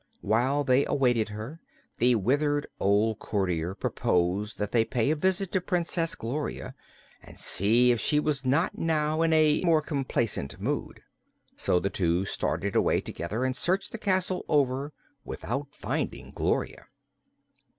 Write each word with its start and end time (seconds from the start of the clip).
While 0.21 0.63
they 0.63 0.83
awaited 0.87 1.29
her, 1.29 1.59
the 1.99 2.15
withered 2.15 2.65
old 2.79 3.19
courtier 3.19 3.75
proposed 3.75 4.57
that 4.57 4.71
they 4.71 4.83
pay 4.83 5.11
a 5.11 5.15
visit 5.15 5.51
to 5.51 5.61
Princess 5.61 6.15
Gloria 6.15 6.73
and 7.21 7.37
see 7.37 7.91
if 7.91 7.99
she 8.01 8.19
was 8.19 8.43
not 8.43 8.75
now 8.75 9.21
in 9.21 9.31
a 9.31 9.61
more 9.63 9.83
complaisant 9.83 10.59
mood. 10.59 11.03
So 11.55 11.79
the 11.79 11.91
two 11.91 12.25
started 12.25 12.75
away 12.75 12.99
together 12.99 13.45
and 13.45 13.55
searched 13.55 13.91
the 13.91 13.99
castle 13.99 14.43
over 14.49 14.91
without 15.23 15.67
finding 15.75 16.31
Gloria. 16.33 16.87